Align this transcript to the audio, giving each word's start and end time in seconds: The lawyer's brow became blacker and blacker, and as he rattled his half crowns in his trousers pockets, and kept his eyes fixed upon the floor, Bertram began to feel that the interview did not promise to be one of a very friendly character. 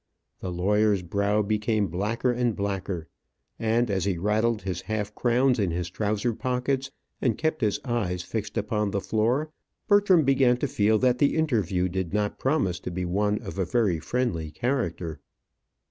The 0.39 0.51
lawyer's 0.51 1.03
brow 1.03 1.43
became 1.43 1.85
blacker 1.87 2.31
and 2.31 2.55
blacker, 2.55 3.07
and 3.59 3.87
as 3.91 4.05
he 4.05 4.17
rattled 4.17 4.63
his 4.63 4.81
half 4.81 5.13
crowns 5.13 5.59
in 5.59 5.69
his 5.69 5.91
trousers 5.91 6.37
pockets, 6.39 6.89
and 7.21 7.37
kept 7.37 7.61
his 7.61 7.79
eyes 7.85 8.23
fixed 8.23 8.57
upon 8.57 8.89
the 8.89 8.99
floor, 8.99 9.51
Bertram 9.87 10.23
began 10.23 10.57
to 10.57 10.67
feel 10.67 10.97
that 10.97 11.19
the 11.19 11.35
interview 11.35 11.87
did 11.87 12.15
not 12.15 12.39
promise 12.39 12.79
to 12.79 12.89
be 12.89 13.05
one 13.05 13.37
of 13.43 13.59
a 13.59 13.63
very 13.65 13.99
friendly 13.99 14.49
character. 14.49 15.19